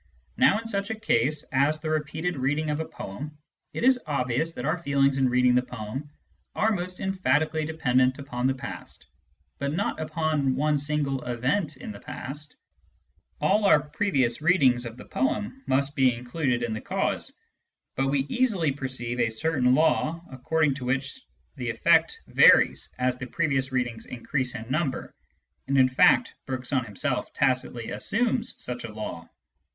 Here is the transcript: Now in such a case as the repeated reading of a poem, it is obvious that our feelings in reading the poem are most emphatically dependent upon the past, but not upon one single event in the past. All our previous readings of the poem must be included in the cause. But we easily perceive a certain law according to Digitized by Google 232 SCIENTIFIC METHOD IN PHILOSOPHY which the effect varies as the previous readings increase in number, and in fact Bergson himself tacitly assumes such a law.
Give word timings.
Now 0.35 0.57
in 0.57 0.65
such 0.65 0.89
a 0.89 0.99
case 0.99 1.43
as 1.51 1.79
the 1.79 1.91
repeated 1.91 2.35
reading 2.35 2.71
of 2.71 2.79
a 2.79 2.85
poem, 2.85 3.37
it 3.71 3.83
is 3.83 4.01
obvious 4.07 4.51
that 4.55 4.65
our 4.65 4.79
feelings 4.79 5.19
in 5.19 5.29
reading 5.29 5.53
the 5.53 5.61
poem 5.61 6.09
are 6.55 6.71
most 6.71 6.99
emphatically 6.99 7.65
dependent 7.65 8.17
upon 8.17 8.47
the 8.47 8.55
past, 8.55 9.05
but 9.59 9.73
not 9.73 9.99
upon 9.99 10.55
one 10.55 10.79
single 10.79 11.23
event 11.25 11.77
in 11.77 11.91
the 11.91 11.99
past. 11.99 12.55
All 13.39 13.65
our 13.65 13.79
previous 13.79 14.41
readings 14.41 14.87
of 14.87 14.97
the 14.97 15.05
poem 15.05 15.61
must 15.67 15.95
be 15.95 16.11
included 16.11 16.63
in 16.63 16.73
the 16.73 16.81
cause. 16.81 17.31
But 17.95 18.07
we 18.07 18.21
easily 18.21 18.71
perceive 18.71 19.19
a 19.19 19.29
certain 19.29 19.75
law 19.75 20.19
according 20.31 20.73
to 20.77 20.85
Digitized 20.85 20.89
by 20.89 20.95
Google 20.95 21.21
232 21.21 21.21
SCIENTIFIC 21.21 21.25
METHOD 21.29 21.29
IN 21.29 21.45
PHILOSOPHY 21.45 21.51
which 21.53 21.57
the 21.57 21.69
effect 21.69 22.21
varies 22.27 22.89
as 22.97 23.17
the 23.19 23.27
previous 23.27 23.71
readings 23.71 24.05
increase 24.07 24.55
in 24.55 24.65
number, 24.71 25.13
and 25.67 25.77
in 25.77 25.87
fact 25.87 26.33
Bergson 26.47 26.85
himself 26.85 27.31
tacitly 27.33 27.91
assumes 27.91 28.55
such 28.57 28.83
a 28.83 28.91
law. 28.91 29.29